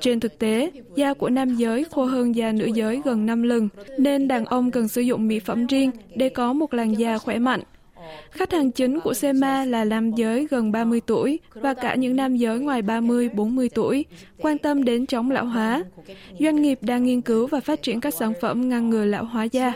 Trên 0.00 0.20
thực 0.20 0.38
tế, 0.38 0.70
da 0.96 1.14
của 1.14 1.30
nam 1.30 1.54
giới 1.54 1.84
khô 1.90 2.04
hơn 2.04 2.34
da 2.34 2.52
nữ 2.52 2.66
giới 2.74 3.02
gần 3.04 3.26
5 3.26 3.42
lần, 3.42 3.68
nên 3.98 4.28
đàn 4.28 4.44
ông 4.44 4.70
cần 4.70 4.88
sử 4.88 5.00
dụng 5.00 5.28
mỹ 5.28 5.38
phẩm 5.38 5.66
riêng 5.66 5.90
để 6.16 6.28
có 6.28 6.52
một 6.52 6.74
làn 6.74 6.98
da 6.98 7.18
khỏe 7.18 7.38
mạnh. 7.38 7.60
Khách 8.30 8.52
hàng 8.52 8.70
chính 8.70 9.00
của 9.00 9.14
SEMA 9.14 9.64
là 9.64 9.84
nam 9.84 10.12
giới 10.12 10.46
gần 10.50 10.72
30 10.72 11.00
tuổi 11.00 11.38
và 11.54 11.74
cả 11.74 11.94
những 11.94 12.16
nam 12.16 12.36
giới 12.36 12.58
ngoài 12.58 12.82
30-40 12.82 13.68
tuổi, 13.74 14.04
quan 14.38 14.58
tâm 14.58 14.84
đến 14.84 15.06
chống 15.06 15.30
lão 15.30 15.46
hóa. 15.46 15.84
Doanh 16.40 16.62
nghiệp 16.62 16.78
đang 16.82 17.04
nghiên 17.04 17.20
cứu 17.20 17.46
và 17.46 17.60
phát 17.60 17.82
triển 17.82 18.00
các 18.00 18.14
sản 18.14 18.32
phẩm 18.40 18.68
ngăn 18.68 18.90
ngừa 18.90 19.04
lão 19.04 19.24
hóa 19.24 19.44
da. 19.44 19.72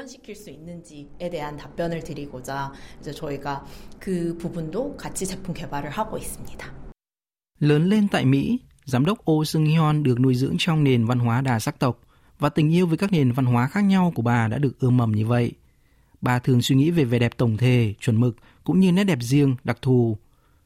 Lớn 7.60 7.88
lên 7.88 8.08
tại 8.08 8.24
Mỹ, 8.24 8.58
giám 8.84 9.04
đốc 9.04 9.30
Oh 9.30 9.46
Seung 9.46 9.64
Hyun 9.64 10.02
được 10.02 10.20
nuôi 10.20 10.34
dưỡng 10.34 10.54
trong 10.58 10.84
nền 10.84 11.04
văn 11.04 11.18
hóa 11.18 11.40
đa 11.40 11.58
sắc 11.58 11.78
tộc 11.78 12.00
và 12.38 12.48
tình 12.48 12.74
yêu 12.74 12.86
với 12.86 12.98
các 12.98 13.12
nền 13.12 13.32
văn 13.32 13.46
hóa 13.46 13.66
khác 13.66 13.80
nhau 13.80 14.12
của 14.14 14.22
bà 14.22 14.48
đã 14.48 14.58
được 14.58 14.80
ươm 14.80 14.96
mầm 14.96 15.12
như 15.12 15.26
vậy. 15.26 15.52
Bà 16.20 16.38
thường 16.38 16.62
suy 16.62 16.76
nghĩ 16.76 16.90
về 16.90 17.04
vẻ 17.04 17.18
đẹp 17.18 17.36
tổng 17.36 17.56
thể, 17.56 17.94
chuẩn 18.00 18.20
mực 18.20 18.36
cũng 18.64 18.80
như 18.80 18.92
nét 18.92 19.04
đẹp 19.04 19.18
riêng, 19.20 19.56
đặc 19.64 19.78
thù. 19.82 20.16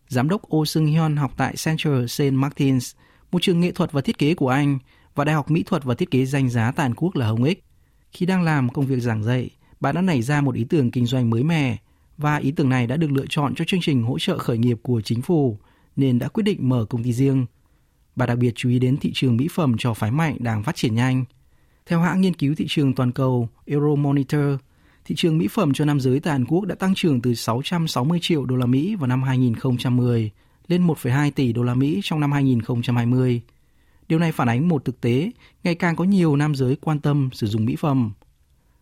Giám 0.08 0.28
đốc 0.28 0.54
Oh 0.56 0.68
Sung 0.68 0.86
Hyun 0.86 1.16
học 1.16 1.32
tại 1.36 1.54
Central 1.64 2.06
Saint 2.06 2.34
Martins, 2.34 2.94
một 3.32 3.42
trường 3.42 3.60
nghệ 3.60 3.72
thuật 3.72 3.92
và 3.92 4.00
thiết 4.00 4.18
kế 4.18 4.34
của 4.34 4.48
Anh 4.48 4.78
và 5.14 5.24
Đại 5.24 5.34
học 5.34 5.50
Mỹ 5.50 5.62
thuật 5.62 5.84
và 5.84 5.94
thiết 5.94 6.10
kế 6.10 6.24
danh 6.24 6.50
giá 6.50 6.72
tại 6.76 6.84
Hàn 6.84 6.94
Quốc 6.94 7.16
là 7.16 7.26
Hồng 7.26 7.44
Ích. 7.44 7.64
Khi 8.12 8.26
đang 8.26 8.42
làm 8.42 8.68
công 8.68 8.86
việc 8.86 9.00
giảng 9.00 9.24
dạy, 9.24 9.50
bà 9.80 9.92
đã 9.92 10.00
nảy 10.00 10.22
ra 10.22 10.40
một 10.40 10.54
ý 10.54 10.64
tưởng 10.64 10.90
kinh 10.90 11.06
doanh 11.06 11.30
mới 11.30 11.42
mẻ 11.42 11.76
và 12.18 12.36
ý 12.36 12.50
tưởng 12.50 12.68
này 12.68 12.86
đã 12.86 12.96
được 12.96 13.12
lựa 13.12 13.26
chọn 13.28 13.54
cho 13.54 13.64
chương 13.68 13.80
trình 13.80 14.02
hỗ 14.02 14.18
trợ 14.18 14.38
khởi 14.38 14.58
nghiệp 14.58 14.78
của 14.82 15.00
chính 15.00 15.22
phủ 15.22 15.58
nên 15.96 16.18
đã 16.18 16.28
quyết 16.28 16.42
định 16.42 16.68
mở 16.68 16.84
công 16.84 17.02
ty 17.02 17.12
riêng. 17.12 17.46
Bà 18.16 18.26
đặc 18.26 18.38
biệt 18.38 18.52
chú 18.54 18.68
ý 18.68 18.78
đến 18.78 18.96
thị 18.96 19.10
trường 19.14 19.36
mỹ 19.36 19.48
phẩm 19.52 19.76
cho 19.78 19.94
phái 19.94 20.10
mạnh 20.10 20.36
đang 20.40 20.62
phát 20.62 20.76
triển 20.76 20.94
nhanh. 20.94 21.24
Theo 21.86 22.00
hãng 22.00 22.20
nghiên 22.20 22.34
cứu 22.34 22.54
thị 22.54 22.66
trường 22.68 22.94
toàn 22.94 23.12
cầu 23.12 23.48
Euromonitor, 23.66 24.58
thị 25.04 25.14
trường 25.18 25.38
mỹ 25.38 25.48
phẩm 25.48 25.72
cho 25.72 25.84
nam 25.84 26.00
giới 26.00 26.20
tại 26.20 26.32
Hàn 26.32 26.44
Quốc 26.44 26.64
đã 26.64 26.74
tăng 26.74 26.94
trưởng 26.94 27.20
từ 27.20 27.34
660 27.34 28.18
triệu 28.22 28.44
đô 28.44 28.56
la 28.56 28.66
Mỹ 28.66 28.94
vào 28.94 29.06
năm 29.06 29.22
2010 29.22 30.30
lên 30.68 30.86
1,2 30.86 31.30
tỷ 31.30 31.52
đô 31.52 31.62
la 31.62 31.74
Mỹ 31.74 32.00
trong 32.02 32.20
năm 32.20 32.32
2020. 32.32 33.42
Điều 34.08 34.18
này 34.18 34.32
phản 34.32 34.48
ánh 34.48 34.68
một 34.68 34.84
thực 34.84 35.00
tế, 35.00 35.30
ngày 35.64 35.74
càng 35.74 35.96
có 35.96 36.04
nhiều 36.04 36.36
nam 36.36 36.54
giới 36.54 36.76
quan 36.76 37.00
tâm 37.00 37.30
sử 37.32 37.46
dụng 37.46 37.64
mỹ 37.64 37.76
phẩm. 37.76 38.12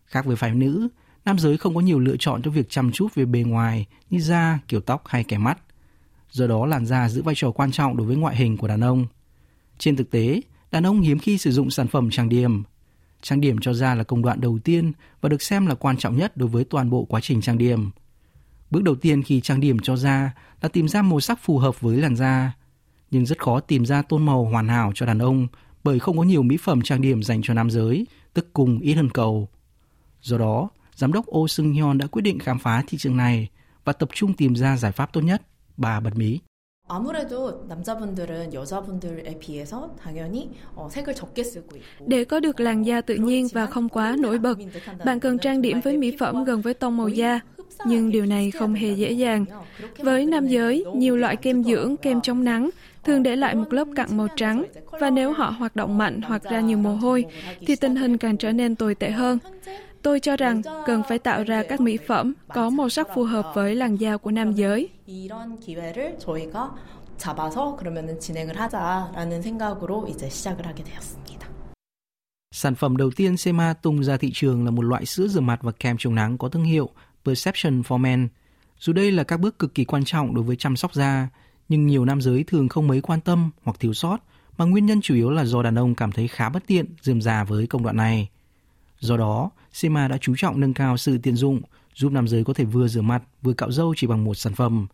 Khác 0.05 0.25
với 0.25 0.35
phái 0.35 0.55
nữ, 0.55 0.87
nam 1.25 1.39
giới 1.39 1.57
không 1.57 1.75
có 1.75 1.81
nhiều 1.81 1.99
lựa 1.99 2.17
chọn 2.19 2.41
cho 2.41 2.51
việc 2.51 2.69
chăm 2.69 2.91
chút 2.91 3.15
về 3.15 3.25
bề 3.25 3.39
ngoài 3.39 3.85
như 4.09 4.19
da, 4.19 4.59
kiểu 4.67 4.81
tóc 4.81 5.03
hay 5.07 5.23
kẻ 5.23 5.37
mắt. 5.37 5.57
Do 6.31 6.47
đó 6.47 6.65
làn 6.65 6.85
da 6.85 7.09
giữ 7.09 7.21
vai 7.21 7.35
trò 7.37 7.51
quan 7.51 7.71
trọng 7.71 7.97
đối 7.97 8.07
với 8.07 8.15
ngoại 8.15 8.35
hình 8.35 8.57
của 8.57 8.67
đàn 8.67 8.81
ông. 8.81 9.05
Trên 9.77 9.95
thực 9.95 10.11
tế, 10.11 10.41
đàn 10.71 10.85
ông 10.85 11.01
hiếm 11.01 11.19
khi 11.19 11.37
sử 11.37 11.51
dụng 11.51 11.69
sản 11.69 11.87
phẩm 11.87 12.09
trang 12.09 12.29
điểm. 12.29 12.63
Trang 13.21 13.41
điểm 13.41 13.57
cho 13.61 13.73
da 13.73 13.95
là 13.95 14.03
công 14.03 14.21
đoạn 14.21 14.41
đầu 14.41 14.59
tiên 14.63 14.91
và 15.21 15.29
được 15.29 15.41
xem 15.41 15.67
là 15.67 15.75
quan 15.75 15.97
trọng 15.97 16.17
nhất 16.17 16.37
đối 16.37 16.49
với 16.49 16.63
toàn 16.63 16.89
bộ 16.89 17.05
quá 17.05 17.21
trình 17.21 17.41
trang 17.41 17.57
điểm. 17.57 17.89
Bước 18.71 18.83
đầu 18.83 18.95
tiên 18.95 19.23
khi 19.23 19.41
trang 19.41 19.59
điểm 19.59 19.79
cho 19.79 19.95
da 19.95 20.31
là 20.61 20.69
tìm 20.69 20.87
ra 20.87 21.01
màu 21.01 21.19
sắc 21.19 21.39
phù 21.41 21.57
hợp 21.57 21.81
với 21.81 21.97
làn 21.97 22.15
da. 22.15 22.53
Nhưng 23.11 23.25
rất 23.25 23.43
khó 23.43 23.59
tìm 23.59 23.85
ra 23.85 24.01
tôn 24.01 24.25
màu 24.25 24.45
hoàn 24.45 24.67
hảo 24.67 24.91
cho 24.95 25.05
đàn 25.05 25.19
ông 25.19 25.47
bởi 25.83 25.99
không 25.99 26.17
có 26.17 26.23
nhiều 26.23 26.43
mỹ 26.43 26.57
phẩm 26.57 26.81
trang 26.81 27.01
điểm 27.01 27.23
dành 27.23 27.41
cho 27.43 27.53
nam 27.53 27.69
giới, 27.69 28.07
tức 28.33 28.53
cùng 28.53 28.79
ít 28.79 28.93
hơn 28.93 29.09
cầu. 29.09 29.49
Do 30.21 30.37
đó, 30.37 30.69
giám 30.95 31.13
đốc 31.13 31.25
Oh 31.37 31.51
Seung 31.51 31.71
Hyun 31.71 31.97
đã 31.97 32.07
quyết 32.07 32.21
định 32.21 32.39
khám 32.39 32.59
phá 32.59 32.83
thị 32.87 32.97
trường 32.97 33.17
này 33.17 33.47
và 33.85 33.93
tập 33.93 34.09
trung 34.13 34.33
tìm 34.33 34.55
ra 34.55 34.77
giải 34.77 34.91
pháp 34.91 35.13
tốt 35.13 35.21
nhất. 35.21 35.41
Bà 35.77 35.99
bật 35.99 36.15
mí. 36.15 36.39
아무래도 36.90 37.64
남자분들은 37.68 38.54
여자분들에 38.54 39.38
비해서 39.40 39.90
당연히 39.98 40.52
어, 40.76 40.88
색을 40.88 41.14
적게 41.14 41.42
쓰고 41.42 41.76
있고 41.76 42.06
Để 42.06 42.24
có 42.24 42.40
được 42.40 42.60
làn 42.60 42.82
da 42.82 43.00
tự 43.00 43.14
nhiên 43.14 43.48
và 43.52 43.66
không 43.66 43.88
quá 43.88 44.16
nổi 44.18 44.38
bật, 44.38 44.58
bạn 45.04 45.20
cần 45.20 45.38
trang 45.38 45.62
điểm 45.62 45.80
với 45.80 45.96
mỹ 45.98 46.16
phẩm 46.18 46.44
gần 46.44 46.60
với 46.60 46.74
tông 46.74 46.96
màu 46.96 47.08
da. 47.08 47.40
Nhưng 47.86 48.10
điều 48.10 48.26
này 48.26 48.50
không 48.50 48.74
hề 48.74 48.92
dễ 48.92 49.12
dàng. 49.12 49.44
Với 49.98 50.26
nam 50.26 50.46
giới, 50.48 50.84
nhiều 50.94 51.16
loại 51.16 51.36
kem 51.36 51.64
dưỡng, 51.64 51.96
kem 51.96 52.20
chống 52.20 52.44
nắng 52.44 52.70
thường 53.03 53.23
để 53.23 53.35
lại 53.35 53.55
một 53.55 53.73
lớp 53.73 53.87
cặn 53.95 54.17
màu 54.17 54.27
trắng 54.35 54.65
và 54.99 55.09
nếu 55.09 55.33
họ 55.33 55.49
hoạt 55.49 55.75
động 55.75 55.97
mạnh 55.97 56.21
hoặc 56.21 56.43
ra 56.43 56.59
nhiều 56.59 56.77
mồ 56.77 56.95
hôi 56.95 57.25
thì 57.67 57.75
tình 57.75 57.95
hình 57.95 58.17
càng 58.17 58.37
trở 58.37 58.51
nên 58.51 58.75
tồi 58.75 58.95
tệ 58.95 59.11
hơn. 59.11 59.39
Tôi 60.01 60.19
cho 60.19 60.37
rằng 60.37 60.61
cần 60.85 61.01
phải 61.09 61.19
tạo 61.19 61.43
ra 61.43 61.63
các 61.69 61.81
mỹ 61.81 61.97
phẩm 62.07 62.33
có 62.53 62.69
màu 62.69 62.89
sắc 62.89 63.07
phù 63.15 63.23
hợp 63.23 63.51
với 63.55 63.75
làn 63.75 63.95
da 63.95 64.17
của 64.17 64.31
nam 64.31 64.53
giới. 64.53 64.89
Sản 72.51 72.75
phẩm 72.75 72.97
đầu 72.97 73.11
tiên 73.15 73.37
Sema 73.37 73.73
tung 73.73 74.03
ra 74.03 74.17
thị 74.17 74.31
trường 74.33 74.65
là 74.65 74.71
một 74.71 74.81
loại 74.81 75.05
sữa 75.05 75.27
rửa 75.27 75.41
mặt 75.41 75.59
và 75.61 75.71
kem 75.71 75.95
chống 75.99 76.15
nắng 76.15 76.37
có 76.37 76.49
thương 76.49 76.63
hiệu 76.63 76.89
Perception 77.25 77.81
for 77.81 77.97
Men. 77.97 78.27
Dù 78.79 78.93
đây 78.93 79.11
là 79.11 79.23
các 79.23 79.39
bước 79.39 79.59
cực 79.59 79.75
kỳ 79.75 79.85
quan 79.85 80.03
trọng 80.05 80.35
đối 80.35 80.43
với 80.43 80.55
chăm 80.55 80.75
sóc 80.75 80.93
da, 80.93 81.27
nhưng 81.71 81.87
nhiều 81.87 82.05
nam 82.05 82.21
giới 82.21 82.43
thường 82.43 82.69
không 82.69 82.87
mấy 82.87 83.01
quan 83.01 83.21
tâm 83.21 83.49
hoặc 83.63 83.79
thiếu 83.79 83.93
sót, 83.93 84.17
mà 84.57 84.65
nguyên 84.65 84.85
nhân 84.85 85.01
chủ 85.01 85.15
yếu 85.15 85.29
là 85.29 85.45
do 85.45 85.63
đàn 85.63 85.75
ông 85.75 85.95
cảm 85.95 86.11
thấy 86.11 86.27
khá 86.27 86.49
bất 86.49 86.63
tiện 86.67 86.85
dườm 87.01 87.21
già 87.21 87.43
với 87.43 87.67
công 87.67 87.83
đoạn 87.83 87.97
này. 87.97 88.29
Do 88.99 89.17
đó, 89.17 89.49
Sema 89.73 90.07
đã 90.07 90.17
chú 90.21 90.33
trọng 90.37 90.59
nâng 90.59 90.73
cao 90.73 90.97
sự 90.97 91.17
tiện 91.17 91.35
dụng, 91.35 91.61
giúp 91.95 92.11
nam 92.11 92.27
giới 92.27 92.43
có 92.43 92.53
thể 92.53 92.63
vừa 92.63 92.87
rửa 92.87 93.01
mặt 93.01 93.23
vừa 93.41 93.53
cạo 93.53 93.71
râu 93.71 93.93
chỉ 93.97 94.07
bằng 94.07 94.23
một 94.23 94.33
sản 94.33 94.53
phẩm. 94.53 94.87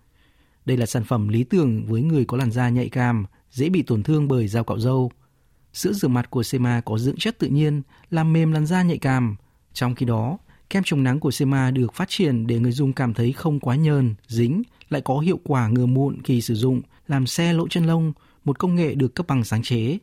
Đây 0.65 0.77
là 0.77 0.86
sản 0.86 1.03
phẩm 1.03 1.27
lý 1.27 1.43
tưởng 1.43 1.86
với 1.86 2.01
người 2.01 2.25
có 2.25 2.38
làn 2.38 2.51
da 2.51 2.69
nhạy 2.69 2.89
cảm, 2.89 3.25
dễ 3.51 3.69
bị 3.69 3.81
tổn 3.81 4.03
thương 4.03 4.27
bởi 4.27 4.48
dao 4.48 4.63
cạo 4.63 4.79
râu. 4.79 5.12
Sữa 5.74 5.93
rửa 5.93 6.07
mặt 6.07 6.29
của 6.29 6.43
Sema 6.43 6.81
có 6.81 6.98
dưỡng 6.98 7.17
chất 7.17 7.39
tự 7.39 7.48
nhiên, 7.48 7.81
làm 8.12 8.34
mềm 8.34 8.51
làn 8.51 8.65
da 8.65 8.84
nhạy 8.84 8.98
cảm. 8.98 9.36
Trong 9.74 9.96
khi 9.96 10.05
đó, 10.05 10.38
kem 10.69 10.84
chống 10.86 11.03
nắng 11.03 11.19
của 11.19 11.31
Sema 11.31 11.72
được 11.72 11.93
phát 11.93 12.10
triển 12.10 12.48
để 12.48 12.60
người 12.60 12.72
dùng 12.72 12.93
cảm 12.93 13.13
thấy 13.13 13.31
không 13.31 13.60
quá 13.60 13.75
nhờn, 13.75 14.15
dính, 14.27 14.63
lại 14.89 15.01
có 15.01 15.20
hiệu 15.20 15.39
quả 15.44 15.67
ngừa 15.67 15.86
mụn 15.86 16.22
khi 16.24 16.41
sử 16.41 16.56
dụng, 16.56 16.82
làm 17.08 17.27
xe 17.27 17.53
lỗ 17.53 17.67
chân 17.67 17.86
lông, 17.86 18.13
một 18.44 18.60
công 18.60 18.75
nghệ 18.75 18.96
được 18.96 19.15
cấp 19.15 19.27
bằng 19.27 19.44
sáng 19.44 19.63
chế. 19.63 19.98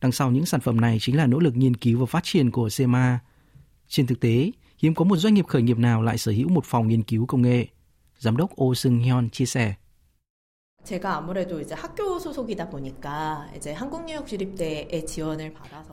Đằng 0.00 0.12
sau 0.12 0.30
những 0.30 0.46
sản 0.46 0.60
phẩm 0.60 0.80
này 0.80 0.98
chính 1.00 1.16
là 1.16 1.26
nỗ 1.26 1.38
lực 1.38 1.56
nghiên 1.56 1.76
cứu 1.76 2.00
và 2.00 2.06
phát 2.06 2.24
triển 2.24 2.50
của 2.50 2.68
Sema. 2.68 3.18
Trên 3.88 4.06
thực 4.06 4.20
tế, 4.20 4.50
hiếm 4.78 4.94
có 4.94 5.04
một 5.04 5.16
doanh 5.16 5.34
nghiệp 5.34 5.46
khởi 5.46 5.62
nghiệp 5.62 5.78
nào 5.78 6.02
lại 6.02 6.18
sở 6.18 6.32
hữu 6.32 6.48
một 6.48 6.64
phòng 6.64 6.88
nghiên 6.88 7.02
cứu 7.02 7.26
công 7.26 7.42
nghệ. 7.42 7.66
Giám 8.18 8.36
đốc 8.36 8.60
Oh 8.62 8.78
Seung 8.78 8.98
Hyun 8.98 9.30
chia 9.30 9.46
sẻ. 9.46 9.74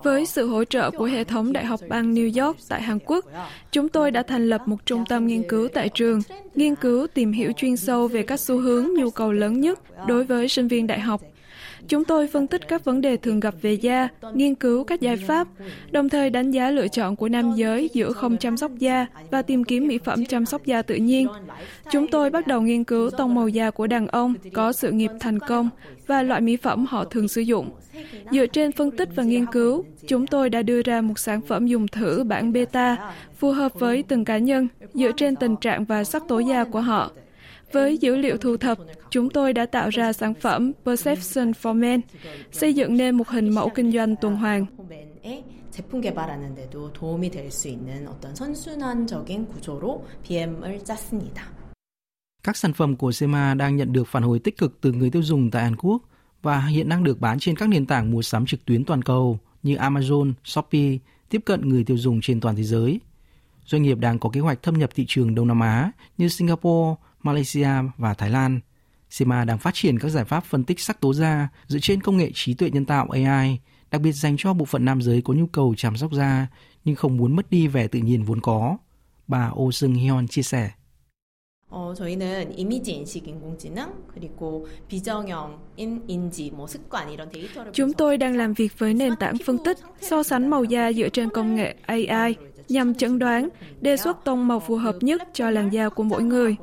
Với 0.04 0.26
sự 0.26 0.48
hỗ 0.48 0.64
trợ 0.64 0.92
của 0.92 1.06
hệ 1.06 1.24
thống 1.24 1.54
Đại 1.54 1.66
học 1.66 1.80
bang 1.90 2.14
New 2.14 2.46
York 2.46 2.58
tại 2.70 2.82
Hàn 2.82 3.00
Quốc, 3.06 3.26
chúng 3.72 3.90
tôi 3.90 4.12
đã 4.12 4.24
thành 4.24 4.50
lập 4.50 4.62
một 4.68 4.86
trung 4.86 5.04
tâm 5.10 5.28
nghiên 5.28 5.44
cứu 5.48 5.68
tại 5.74 5.90
trường, 5.90 6.22
nghiên 6.56 6.76
cứu 6.76 7.08
tìm 7.08 7.32
hiểu 7.32 7.52
chuyên 7.58 7.78
sâu 7.78 8.08
về 8.08 8.24
các 8.24 8.40
xu 8.40 8.58
hướng 8.58 8.94
nhu 8.94 9.10
cầu 9.10 9.32
lớn 9.32 9.62
nhất 9.62 9.80
đối 10.08 10.24
với 10.24 10.48
sinh 10.48 10.68
viên 10.68 10.88
đại 10.88 11.00
học. 11.00 11.22
Chúng 11.88 12.06
tôi 12.06 12.28
phân 12.28 12.48
tích 12.48 12.68
các 12.68 12.86
vấn 12.86 13.02
đề 13.02 13.18
thường 13.18 13.40
gặp 13.40 13.56
về 13.62 13.74
da, 13.74 14.08
nghiên 14.34 14.56
cứu 14.56 14.84
các 14.84 15.02
giải 15.02 15.18
pháp, 15.18 15.48
đồng 15.92 16.10
thời 16.10 16.30
đánh 16.30 16.52
giá 16.52 16.72
lựa 16.72 16.88
chọn 16.88 17.16
của 17.16 17.30
nam 17.30 17.54
giới 17.56 17.90
giữa 17.94 18.12
không 18.12 18.38
chăm 18.38 18.58
sóc 18.58 18.72
da 18.80 19.06
và 19.32 19.42
tìm 19.42 19.64
kiếm 19.64 19.88
mỹ 19.88 19.98
phẩm 19.98 20.26
chăm 20.26 20.46
sóc 20.46 20.66
da 20.66 20.82
tự 20.82 20.96
nhiên. 20.96 21.28
Chúng 21.92 22.08
tôi 22.08 22.30
bắt 22.30 22.48
đầu 22.48 22.62
nghiên 22.62 22.84
cứu 22.84 23.10
tông 23.10 23.36
màu 23.36 23.48
da 23.48 23.72
của 23.72 23.88
đàn 23.88 24.08
ông 24.08 24.34
có 24.54 24.72
sự 24.72 24.92
nghiệp 24.92 25.12
thành 25.20 25.40
công 25.40 25.70
và 26.08 26.24
loại 26.24 26.42
mỹ 26.42 26.58
phẩm 26.58 26.86
họ 26.90 27.06
thường 27.06 27.28
sử 27.28 27.42
dụng. 27.42 27.70
Dựa 28.32 28.46
trên 28.46 28.72
phân 28.72 28.92
tích 28.92 29.10
và 29.16 29.24
nghiên 29.24 29.46
cứu, 29.46 29.86
chúng 30.08 30.28
tôi 30.28 30.50
đã 30.50 30.62
đưa 30.62 30.82
ra 30.82 31.02
một 31.02 31.20
sản 31.20 31.42
phẩm 31.42 31.68
dùng 31.68 31.88
thử 31.88 32.24
bản 32.24 32.54
beta 32.54 33.14
phù 33.38 33.52
hợp 33.52 33.80
với 33.80 34.04
từng 34.04 34.26
cá 34.26 34.38
nhân 34.38 34.68
dựa 34.94 35.12
trên 35.12 35.36
tình 35.36 35.56
trạng 35.56 35.86
và 35.86 36.04
sắc 36.04 36.24
tố 36.28 36.40
da 36.40 36.64
của 36.64 36.82
họ. 36.82 37.12
Với 37.73 37.99
dữ 37.99 38.17
liệu 38.17 38.37
thu 38.37 38.57
thập, 38.57 38.79
chúng 39.11 39.31
tôi 39.31 39.53
đã 39.53 39.67
tạo 39.67 39.89
ra 39.91 40.13
sản 40.13 40.35
phẩm 40.35 40.73
Perception 40.85 41.51
for 41.51 41.75
Men, 41.75 42.01
xây 42.53 42.75
dựng 42.75 42.97
nên 42.97 43.15
một 43.15 43.29
hình 43.29 43.55
mẫu 43.55 43.69
kinh 43.69 43.93
doanh 43.93 44.17
tuần 44.17 44.37
hoàn. 44.37 44.67
맨의 44.89 45.45
제품 45.71 46.01
개발하는 46.01 46.55
데도 46.55 46.93
도움이 46.93 47.31
될 47.31 47.51
수 47.51 47.69
있는 47.69 48.07
어떤 48.09 48.35
선순환적인 48.35 49.49
구조로 49.49 50.05
BM을 50.23 50.85
짰습니다. 50.85 51.43
Các 52.43 52.57
sản 52.57 52.73
phẩm 52.73 52.97
của 52.97 53.13
Sema 53.13 53.55
đang 53.55 53.77
nhận 53.77 53.93
được 53.93 54.09
phản 54.09 54.23
hồi 54.23 54.39
tích 54.39 54.59
cực 54.59 54.81
từ 54.81 54.93
người 54.93 55.11
tiêu 55.11 55.23
dùng 55.23 55.51
tại 55.51 55.63
Hàn 55.63 55.77
Quốc 55.77 56.03
và 56.43 56.61
hiện 56.61 56.89
đang 56.89 57.05
được 57.05 57.21
bán 57.21 57.39
trên 57.39 57.57
các 57.57 57.69
nền 57.69 57.87
tảng 57.87 58.11
mua 58.11 58.23
sắm 58.23 58.47
trực 58.47 58.65
tuyến 58.65 58.85
toàn 58.85 59.03
cầu 59.03 59.39
như 59.63 59.77
Amazon, 59.77 60.33
Shopee, 60.45 60.99
tiếp 61.29 61.43
cận 61.45 61.69
người 61.69 61.85
tiêu 61.85 61.97
dùng 61.97 62.21
trên 62.23 62.41
toàn 62.41 62.57
thế 62.57 62.63
giới. 62.63 63.01
Doanh 63.67 63.83
nghiệp 63.83 63.99
đang 63.99 64.19
có 64.19 64.31
kế 64.33 64.41
hoạch 64.41 64.63
thâm 64.63 64.79
nhập 64.79 64.91
thị 64.95 65.05
trường 65.09 65.35
Đông 65.35 65.49
Nam 65.49 65.61
Á 65.61 65.91
như 66.19 66.29
Singapore, 66.29 66.95
Malaysia 67.23 67.69
và 67.99 68.15
Thái 68.15 68.31
Lan. 68.31 68.61
Sema 69.11 69.45
đang 69.45 69.59
phát 69.59 69.75
triển 69.75 69.99
các 69.99 70.09
giải 70.09 70.25
pháp 70.25 70.45
phân 70.45 70.65
tích 70.65 70.81
sắc 70.81 71.01
tố 71.01 71.15
da 71.15 71.49
dựa 71.67 71.79
trên 71.83 72.03
công 72.03 72.17
nghệ 72.17 72.31
trí 72.35 72.55
tuệ 72.55 72.71
nhân 72.71 72.85
tạo 72.85 73.09
AI, 73.11 73.59
đặc 73.91 74.01
biệt 74.01 74.13
dành 74.13 74.37
cho 74.39 74.53
bộ 74.53 74.65
phận 74.65 74.85
nam 74.85 75.03
giới 75.03 75.23
có 75.23 75.35
nhu 75.35 75.47
cầu 75.47 75.75
chăm 75.77 75.97
sóc 75.97 76.13
da 76.13 76.47
nhưng 76.85 76.97
không 76.97 77.17
muốn 77.17 77.37
mất 77.37 77.51
đi 77.51 77.67
vẻ 77.67 77.87
tự 77.87 77.99
nhiên 77.99 78.25
vốn 78.25 78.41
có. 78.41 78.77
Bà 79.27 79.51
Oh 79.55 79.75
Seung 79.75 79.95
Hyun 79.95 80.27
chia 80.29 80.43
sẻ. 80.43 80.71
어, 81.77 81.93
저희는 81.93 82.57
이미지 82.57 82.93
인식 82.93 83.27
인공지능 83.27 83.93
그리고 84.15 84.65
비정형 84.87 85.59
인, 85.77 86.05
인지 86.07 86.53
뭐 86.53 86.69
습관 86.69 87.11
이런 87.11 87.29
데이터를 87.31 87.73
Chúng 87.73 87.93
tôi 87.93 88.17
đang 88.17 88.37
làm 88.37 88.55
việc 88.55 88.79
với 88.79 88.95
nền 88.95 89.17
tảng 89.17 89.35
phân 89.47 89.59
tích, 89.65 89.79
so 90.01 90.23
sánh 90.23 90.51
màu 90.51 90.65
da 90.65 90.93
dựa 90.93 91.09
trên 91.09 91.31
công 91.31 91.55
nghệ 91.55 91.75
AI 91.87 92.35
nhằm 92.70 92.96
chẩn 92.96 93.20
đoán, 93.20 93.50
đề 93.82 93.98
xuất 93.98 94.26
tông 94.26 94.48
màu 94.48 94.60
phù 94.60 94.76
hợp 94.76 94.96
nhất 95.02 95.22
cho 95.34 95.50
làn 95.50 95.70
da 95.70 95.90
của 95.90 96.04
mỗi 96.04 96.24
người. 96.24 96.56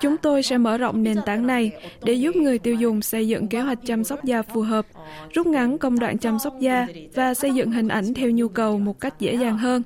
Chúng 0.00 0.16
tôi 0.16 0.42
sẽ 0.42 0.58
mở 0.58 0.78
rộng 0.78 1.02
nền 1.02 1.16
tảng 1.26 1.46
này 1.46 1.70
để 2.04 2.12
giúp 2.12 2.36
người 2.36 2.58
tiêu 2.58 2.74
dùng 2.74 3.02
xây 3.02 3.28
dựng 3.28 3.48
kế 3.48 3.60
hoạch 3.60 3.78
chăm 3.86 4.04
sóc 4.04 4.24
da 4.24 4.42
phù 4.42 4.60
hợp, 4.60 4.86
rút 5.34 5.46
ngắn 5.46 5.78
công 5.78 5.98
đoạn 5.98 6.18
chăm 6.18 6.38
sóc 6.38 6.54
da 6.60 6.86
và 7.14 7.34
xây 7.34 7.54
dựng 7.54 7.72
hình 7.72 7.88
ảnh 7.88 8.14
theo 8.14 8.30
nhu 8.30 8.48
cầu 8.48 8.78
một 8.78 9.00
cách 9.00 9.20
dễ 9.20 9.34
dàng 9.34 9.58
hơn. 9.58 9.82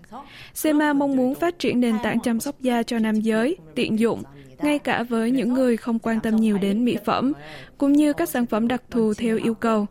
Sema 0.54 0.92
mong 0.92 1.16
muốn 1.16 1.34
phát 1.34 1.58
triển 1.58 1.80
nền 1.80 1.94
tảng 2.02 2.20
chăm 2.20 2.40
sóc 2.40 2.60
da 2.60 2.82
cho 2.82 2.98
nam 2.98 3.20
giới, 3.20 3.56
tiện 3.74 3.98
dụng, 3.98 4.22
ngay 4.62 4.78
cả 4.78 5.02
với 5.02 5.30
những 5.30 5.54
người 5.54 5.76
không 5.76 5.98
quan 5.98 6.20
tâm 6.20 6.36
nhiều 6.36 6.58
đến 6.58 6.84
mỹ 6.84 6.96
phẩm, 7.04 7.32
cũng 7.78 7.92
như 7.92 8.12
các 8.12 8.28
sản 8.28 8.46
phẩm 8.46 8.68
đặc 8.68 8.82
thù 8.90 9.14
theo 9.14 9.36
yêu 9.36 9.54
cầu, 9.54 9.86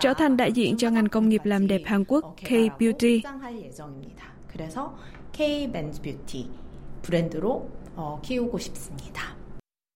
trở 0.00 0.14
thành 0.14 0.36
đại 0.36 0.52
diện 0.52 0.76
cho 0.76 0.90
ngành 0.90 1.08
công 1.08 1.28
nghiệp 1.28 1.40
làm 1.44 1.66
đẹp 1.66 1.80
Hàn 1.84 2.04
Quốc 2.04 2.36
K-Beauty. 2.44 3.20
할 4.47 4.47
예정입니다. 4.47 4.47
그래서 4.47 4.95
K 5.31 5.67
Men's 5.67 6.01
Beauty 6.01 6.49
브랜드로 7.01 7.69
어, 7.95 8.19
키우고 8.23 8.57
싶습니다. 8.59 9.35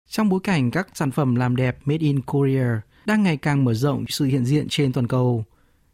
Trong 0.08 0.28
bối 0.28 0.40
cảnh 0.42 0.70
các 0.70 0.88
sản 0.94 1.10
phẩm 1.10 1.34
làm 1.34 1.56
đẹp 1.56 1.78
made 1.84 2.06
in 2.06 2.20
Korea 2.22 2.80
đang 3.04 3.22
ngày 3.22 3.36
càng 3.36 3.64
mở 3.64 3.74
rộng 3.74 4.04
sự 4.08 4.24
hiện 4.24 4.44
diện 4.44 4.66
trên 4.68 4.92
toàn 4.92 5.08
cầu, 5.08 5.44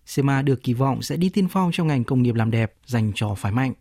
Sema 0.07 0.43
được 0.43 0.63
kỳ 0.63 0.75
vọng 0.75 1.03
sẽ 1.03 1.17
đi 1.17 1.29
tiên 1.29 1.49
phong 1.49 1.71
trong 1.73 1.87
ngành 1.87 2.05
công 2.05 2.23
nghiệp 2.23 2.35
làm 2.35 2.51
đẹp 2.51 2.75
dành 2.87 3.13
cho 3.15 3.35
phái 3.35 3.53
mạnh. 3.53 3.73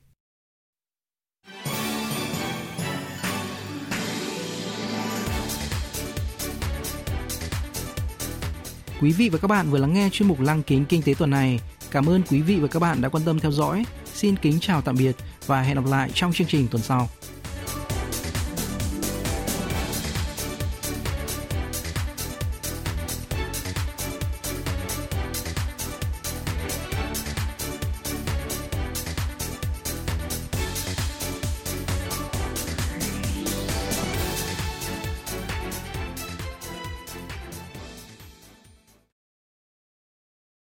Quý 9.01 9.11
vị 9.11 9.29
và 9.29 9.37
các 9.37 9.47
bạn 9.47 9.69
vừa 9.69 9.77
lắng 9.77 9.93
nghe 9.93 10.09
chuyên 10.11 10.29
mục 10.29 10.39
Lăng 10.39 10.63
kính 10.63 10.85
kinh 10.85 11.01
tế 11.01 11.13
tuần 11.17 11.29
này. 11.29 11.59
Cảm 11.91 12.09
ơn 12.09 12.21
quý 12.29 12.41
vị 12.41 12.59
và 12.59 12.67
các 12.67 12.79
bạn 12.79 13.01
đã 13.01 13.09
quan 13.09 13.23
tâm 13.25 13.39
theo 13.39 13.51
dõi. 13.51 13.85
Xin 14.16 14.36
kính 14.36 14.58
chào 14.60 14.80
tạm 14.80 14.96
biệt 14.98 15.16
và 15.46 15.62
hẹn 15.62 15.74
gặp 15.74 15.90
lại 15.90 16.10
trong 16.14 16.32
chương 16.32 16.46
trình 16.46 16.68
tuần 16.70 16.82
sau. 16.82 17.08